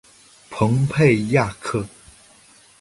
[0.49, 1.85] 蓬佩雅克。